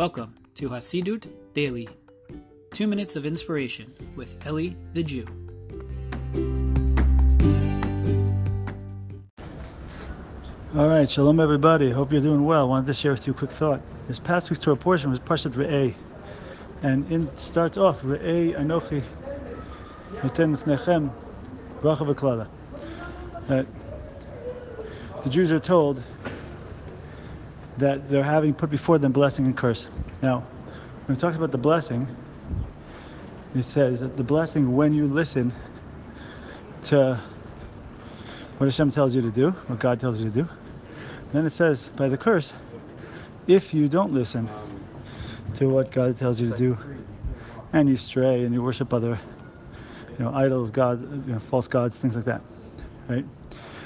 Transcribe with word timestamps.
Welcome 0.00 0.34
to 0.54 0.70
Hasidut 0.70 1.28
Daily, 1.52 1.86
two 2.72 2.86
minutes 2.86 3.16
of 3.16 3.26
inspiration 3.26 3.92
with 4.16 4.34
Eli 4.46 4.70
the 4.94 5.02
Jew. 5.02 5.26
All 10.74 10.88
right, 10.88 11.08
shalom 11.10 11.38
everybody. 11.38 11.90
Hope 11.90 12.12
you're 12.12 12.22
doing 12.22 12.46
well. 12.46 12.66
Wanted 12.66 12.86
to 12.86 12.94
share 12.94 13.12
with 13.12 13.26
you 13.26 13.34
a 13.34 13.36
quick 13.36 13.50
thought. 13.50 13.82
This 14.08 14.18
past 14.18 14.48
week's 14.48 14.64
Torah 14.64 14.74
portion 14.74 15.10
was 15.10 15.20
Parshat 15.20 15.52
Re'eh, 15.52 15.92
and 16.82 17.12
it 17.12 17.38
starts 17.38 17.76
off 17.76 18.00
Re'eh 18.00 18.58
Anochi 18.58 19.02
Noten 20.22 20.56
Lefnechem 20.56 21.12
Bracha 21.82 22.10
V'Klala. 22.10 22.48
That 23.48 23.66
the 25.24 25.28
Jews 25.28 25.52
are 25.52 25.60
told 25.60 26.02
that 27.78 28.10
they're 28.10 28.22
having 28.22 28.54
put 28.54 28.70
before 28.70 28.98
them 28.98 29.12
blessing 29.12 29.46
and 29.46 29.56
curse. 29.56 29.88
Now, 30.22 30.46
when 31.06 31.16
it 31.16 31.20
talks 31.20 31.36
about 31.36 31.50
the 31.50 31.58
blessing, 31.58 32.06
it 33.54 33.64
says 33.64 34.00
that 34.00 34.16
the 34.16 34.24
blessing 34.24 34.76
when 34.76 34.92
you 34.92 35.06
listen 35.06 35.52
to 36.82 37.20
what 38.58 38.66
Hashem 38.66 38.90
tells 38.90 39.14
you 39.14 39.22
to 39.22 39.30
do, 39.30 39.50
what 39.50 39.78
God 39.78 39.98
tells 39.98 40.20
you 40.20 40.30
to 40.30 40.34
do. 40.34 40.48
Then 41.32 41.46
it 41.46 41.50
says 41.50 41.88
by 41.96 42.08
the 42.08 42.16
curse, 42.16 42.52
if 43.46 43.72
you 43.72 43.88
don't 43.88 44.12
listen 44.12 44.48
to 45.54 45.68
what 45.68 45.90
God 45.90 46.16
tells 46.16 46.40
you 46.40 46.50
to 46.50 46.56
do, 46.56 46.78
and 47.72 47.88
you 47.88 47.96
stray 47.96 48.44
and 48.44 48.52
you 48.52 48.62
worship 48.62 48.92
other, 48.92 49.18
you 50.18 50.24
know, 50.24 50.34
idols, 50.34 50.70
gods, 50.70 51.02
you 51.26 51.32
know, 51.32 51.38
false 51.38 51.68
gods, 51.68 51.96
things 51.98 52.16
like 52.16 52.24
that, 52.24 52.42
right? 53.08 53.24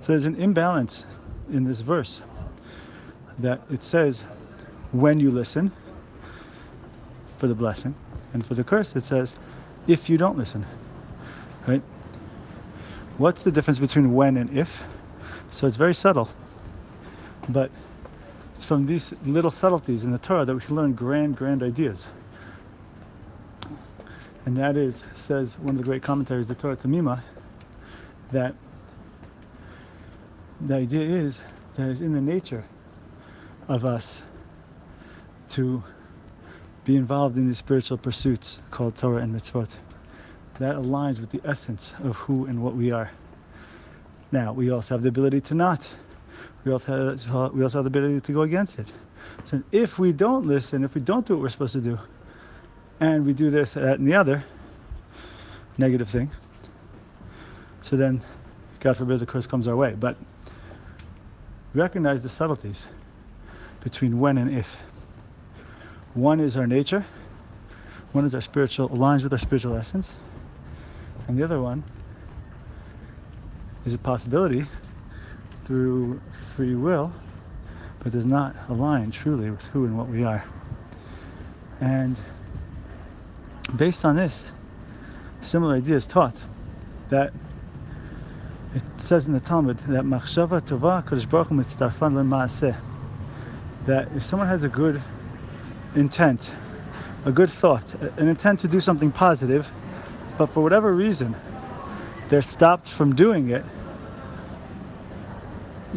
So 0.00 0.12
there's 0.12 0.24
an 0.24 0.36
imbalance 0.36 1.04
in 1.50 1.64
this 1.64 1.80
verse 1.80 2.22
that 3.38 3.60
it 3.70 3.82
says 3.82 4.22
when 4.92 5.20
you 5.20 5.30
listen 5.30 5.70
for 7.38 7.46
the 7.46 7.54
blessing, 7.54 7.94
and 8.32 8.46
for 8.46 8.54
the 8.54 8.64
curse 8.64 8.96
it 8.96 9.04
says 9.04 9.36
if 9.86 10.08
you 10.08 10.18
don't 10.18 10.36
listen, 10.36 10.64
right? 11.66 11.82
What's 13.18 13.42
the 13.42 13.52
difference 13.52 13.78
between 13.78 14.12
when 14.14 14.36
and 14.36 14.56
if? 14.56 14.82
So 15.50 15.66
it's 15.66 15.76
very 15.76 15.94
subtle. 15.94 16.28
But 17.48 17.70
it's 18.54 18.64
from 18.64 18.86
these 18.86 19.14
little 19.24 19.50
subtleties 19.50 20.04
in 20.04 20.10
the 20.10 20.18
Torah 20.18 20.44
that 20.44 20.54
we 20.54 20.60
can 20.60 20.76
learn 20.76 20.92
grand, 20.92 21.36
grand 21.36 21.62
ideas. 21.62 22.08
And 24.44 24.56
that 24.56 24.76
is, 24.76 25.04
says 25.14 25.58
one 25.58 25.70
of 25.70 25.78
the 25.78 25.84
great 25.84 26.02
commentaries, 26.02 26.46
the 26.46 26.54
Torah 26.54 26.76
Tamima, 26.76 27.22
that 28.32 28.54
the 30.60 30.74
idea 30.74 31.02
is 31.02 31.40
that 31.76 31.88
it's 31.88 32.00
in 32.00 32.12
the 32.12 32.20
nature 32.20 32.64
of 33.68 33.84
us 33.84 34.22
to 35.50 35.82
be 36.84 36.96
involved 36.96 37.36
in 37.36 37.46
these 37.46 37.58
spiritual 37.58 37.98
pursuits 37.98 38.60
called 38.70 38.96
Torah 38.96 39.22
and 39.22 39.34
mitzvot. 39.34 39.70
That 40.58 40.76
aligns 40.76 41.20
with 41.20 41.30
the 41.30 41.40
essence 41.44 41.92
of 42.02 42.16
who 42.16 42.46
and 42.46 42.62
what 42.62 42.74
we 42.74 42.90
are. 42.90 43.10
Now, 44.32 44.52
we 44.52 44.70
also 44.70 44.94
have 44.94 45.02
the 45.02 45.08
ability 45.08 45.40
to 45.42 45.54
not 45.54 45.88
we 46.66 46.72
also 46.72 47.14
have, 47.14 47.54
we 47.54 47.62
also 47.62 47.78
have 47.78 47.84
the 47.84 47.98
ability 47.98 48.20
to 48.20 48.32
go 48.32 48.42
against 48.42 48.80
it. 48.80 48.92
So 49.44 49.62
if 49.70 50.00
we 50.00 50.12
don't 50.12 50.46
listen, 50.46 50.82
if 50.82 50.96
we 50.96 51.00
don't 51.00 51.24
do 51.24 51.34
what 51.34 51.42
we're 51.42 51.48
supposed 51.48 51.74
to 51.74 51.80
do, 51.80 51.98
and 52.98 53.24
we 53.24 53.32
do 53.32 53.50
this, 53.50 53.74
that, 53.74 54.00
and 54.00 54.08
the 54.08 54.14
other 54.14 54.44
negative 55.78 56.08
thing, 56.08 56.28
so 57.82 57.96
then, 57.96 58.20
God 58.80 58.96
forbid, 58.96 59.20
the 59.20 59.26
curse 59.26 59.46
comes 59.46 59.68
our 59.68 59.76
way. 59.76 59.94
But 59.94 60.16
recognize 61.72 62.20
the 62.20 62.28
subtleties 62.28 62.88
between 63.86 64.18
when 64.18 64.36
and 64.36 64.50
if. 64.50 64.82
One 66.14 66.40
is 66.40 66.56
our 66.56 66.66
nature, 66.66 67.06
one 68.10 68.24
is 68.24 68.34
our 68.34 68.40
spiritual, 68.40 68.88
aligns 68.88 69.22
with 69.22 69.32
our 69.32 69.38
spiritual 69.38 69.76
essence, 69.76 70.16
and 71.28 71.38
the 71.38 71.44
other 71.44 71.60
one 71.62 71.84
is 73.84 73.94
a 73.94 73.98
possibility 73.98 74.66
through 75.66 76.20
free 76.56 76.74
will, 76.74 77.12
but 78.00 78.10
does 78.10 78.26
not 78.26 78.56
align 78.68 79.12
truly 79.12 79.50
with 79.50 79.64
who 79.66 79.84
and 79.84 79.96
what 79.96 80.08
we 80.08 80.24
are. 80.24 80.44
And 81.80 82.16
based 83.76 84.04
on 84.04 84.16
this, 84.16 84.46
similar 85.42 85.76
idea 85.76 85.94
is 85.94 86.08
taught 86.08 86.34
that 87.10 87.32
it 88.74 88.82
says 88.96 89.28
in 89.28 89.32
the 89.32 89.38
Talmud 89.38 89.78
that 89.78 90.04
machshava 90.04 90.60
tova 90.60 91.04
kodesh 91.04 91.30
baruch 91.30 91.50
mitzdarfan 91.50 92.14
lemaaseh 92.14 92.76
that 93.86 94.08
if 94.14 94.22
someone 94.22 94.48
has 94.48 94.64
a 94.64 94.68
good 94.68 95.02
intent, 95.94 96.52
a 97.24 97.32
good 97.32 97.50
thought, 97.50 97.94
an 98.18 98.28
intent 98.28 98.60
to 98.60 98.68
do 98.68 98.80
something 98.80 99.10
positive, 99.10 99.70
but 100.38 100.46
for 100.46 100.62
whatever 100.62 100.92
reason 100.92 101.34
they're 102.28 102.42
stopped 102.42 102.88
from 102.88 103.14
doing 103.14 103.50
it, 103.50 103.64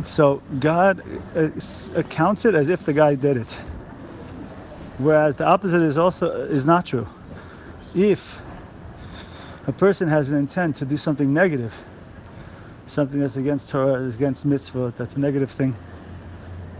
so 0.03 0.41
God 0.59 1.03
uh, 1.35 1.49
accounts 1.95 2.45
it 2.45 2.55
as 2.55 2.69
if 2.69 2.85
the 2.85 2.93
guy 2.93 3.15
did 3.15 3.37
it. 3.37 3.51
Whereas 4.99 5.37
the 5.37 5.45
opposite 5.45 5.81
is 5.81 5.97
also 5.97 6.45
is 6.45 6.65
not 6.65 6.85
true. 6.85 7.07
If 7.95 8.41
a 9.67 9.71
person 9.71 10.07
has 10.07 10.31
an 10.31 10.37
intent 10.37 10.75
to 10.77 10.85
do 10.85 10.97
something 10.97 11.33
negative, 11.33 11.73
something 12.85 13.19
that's 13.19 13.35
against 13.35 13.69
Torah, 13.69 13.93
is 14.01 14.15
against 14.15 14.45
mitzvah, 14.45 14.93
that's 14.97 15.15
a 15.15 15.19
negative 15.19 15.51
thing, 15.51 15.75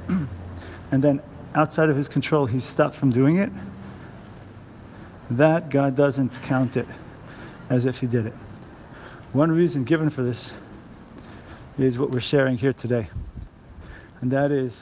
and 0.91 1.03
then 1.03 1.21
outside 1.55 1.89
of 1.89 1.95
his 1.95 2.07
control 2.07 2.45
he's 2.45 2.63
stopped 2.63 2.95
from 2.95 3.11
doing 3.11 3.37
it, 3.37 3.51
that 5.31 5.69
God 5.69 5.95
doesn't 5.95 6.31
count 6.43 6.77
it 6.77 6.87
as 7.69 7.85
if 7.85 7.99
he 7.99 8.07
did 8.07 8.25
it. 8.25 8.33
One 9.33 9.51
reason 9.51 9.83
given 9.83 10.09
for 10.09 10.23
this 10.23 10.51
is 11.77 11.99
what 11.99 12.09
we're 12.09 12.19
sharing 12.19 12.57
here 12.57 12.73
today. 12.73 13.07
And 14.21 14.31
that 14.31 14.51
is 14.51 14.81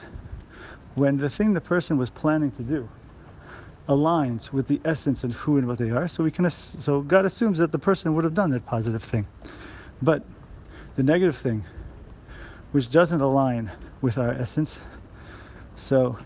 when 0.94 1.16
the 1.16 1.30
thing 1.30 1.52
the 1.52 1.60
person 1.60 1.96
was 1.96 2.10
planning 2.10 2.50
to 2.52 2.62
do 2.62 2.88
aligns 3.88 4.52
with 4.52 4.66
the 4.66 4.80
essence 4.84 5.24
of 5.24 5.32
who 5.34 5.56
and 5.56 5.66
what 5.66 5.78
they 5.78 5.90
are, 5.90 6.08
so 6.08 6.22
we 6.22 6.30
can 6.30 6.48
so 6.50 7.00
God 7.00 7.24
assumes 7.24 7.58
that 7.58 7.72
the 7.72 7.78
person 7.78 8.14
would 8.14 8.24
have 8.24 8.34
done 8.34 8.50
that 8.50 8.66
positive 8.66 9.02
thing. 9.02 9.26
But 10.02 10.24
the 10.96 11.02
negative 11.02 11.36
thing, 11.36 11.64
which 12.72 12.90
doesn't 12.90 13.20
align 13.20 13.70
with 14.02 14.18
our 14.18 14.32
essence, 14.32 14.78
so 15.78 16.18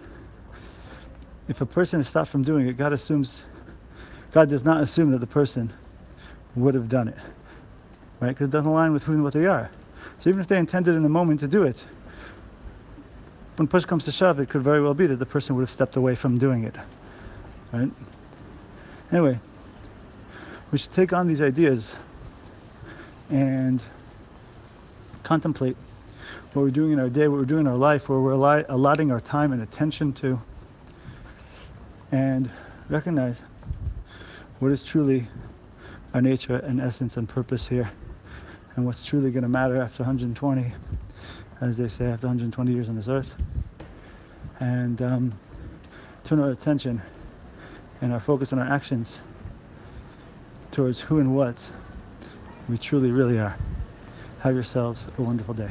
if 1.48 1.60
a 1.60 1.66
person 1.66 2.00
is 2.00 2.08
stopped 2.08 2.30
from 2.30 2.42
doing 2.42 2.66
it, 2.66 2.76
God 2.76 2.92
assumes 2.92 3.42
God 4.32 4.48
does 4.48 4.64
not 4.64 4.80
assume 4.80 5.10
that 5.10 5.18
the 5.18 5.26
person 5.26 5.72
would 6.56 6.74
have 6.74 6.88
done 6.88 7.08
it. 7.08 7.18
Right? 8.20 8.30
Because 8.30 8.48
it 8.48 8.50
doesn't 8.50 8.68
align 8.68 8.92
with 8.92 9.04
who 9.04 9.12
and 9.12 9.22
what 9.22 9.34
they 9.34 9.46
are. 9.46 9.70
So 10.18 10.30
even 10.30 10.41
if 10.41 10.48
they 10.48 10.56
intended 10.56 10.94
in 10.94 11.02
the 11.02 11.08
moment 11.08 11.41
to 11.41 11.48
do 11.48 11.64
it, 11.64 11.84
when 13.56 13.68
push 13.68 13.84
comes 13.84 14.06
to 14.06 14.12
shove, 14.12 14.41
it 14.41 14.48
could 14.48 14.62
very 14.62 14.80
well 14.80 14.94
be 14.94 15.06
that 15.06 15.16
the 15.16 15.26
person 15.26 15.54
would 15.56 15.62
have 15.62 15.70
stepped 15.70 15.96
away 15.96 16.14
from 16.14 16.38
doing 16.38 16.64
it. 16.64 16.74
Right? 17.72 17.91
Anyway, 19.10 19.38
we 20.70 20.78
should 20.78 20.92
take 20.92 21.12
on 21.12 21.26
these 21.26 21.42
ideas 21.42 21.94
and 23.28 23.82
contemplate 25.22 25.76
what 26.53 26.62
we're 26.62 26.71
doing 26.71 26.93
in 26.93 27.00
our 27.00 27.09
day, 27.09 27.28
what 27.28 27.38
we're 27.38 27.44
doing 27.44 27.62
in 27.62 27.66
our 27.66 27.77
life, 27.77 28.09
where 28.09 28.21
we're 28.21 28.33
allotting 28.69 29.10
our 29.10 29.21
time 29.21 29.53
and 29.53 29.62
attention 29.62 30.12
to, 30.15 30.41
and 32.10 32.50
recognize 32.88 33.43
what 34.59 34.71
is 34.71 34.83
truly 34.83 35.27
our 36.15 36.21
nature 36.21 36.56
and 36.56 36.81
essence 36.81 37.16
and 37.16 37.28
purpose 37.28 37.66
here 37.66 37.91
and 38.77 38.87
what's 38.87 39.05
truly 39.05 39.31
going 39.31 39.43
to 39.43 39.49
matter 39.49 39.81
after 39.81 40.03
120, 40.03 40.72
as 41.60 41.77
they 41.77 41.88
say, 41.88 42.07
after 42.07 42.27
120 42.27 42.72
years 42.72 42.89
on 42.89 42.97
this 42.97 43.09
earth. 43.09 43.34
And 44.60 45.01
um, 45.03 45.33
turn 46.25 46.41
our 46.41 46.51
attention 46.51 47.03
and 48.01 48.13
our 48.13 48.21
focus 48.21 48.53
and 48.53 48.60
our 48.60 48.68
actions 48.68 49.18
towards 50.71 51.01
who 51.01 51.18
and 51.18 51.34
what 51.34 51.71
we 52.68 52.78
truly, 52.78 53.10
really 53.10 53.39
are. 53.39 53.57
Have 54.41 54.54
yourselves 54.54 55.07
a 55.18 55.22
wonderful 55.22 55.54
day. 55.54 55.71